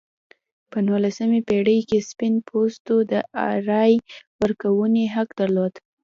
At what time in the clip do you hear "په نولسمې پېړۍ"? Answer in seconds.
0.71-1.79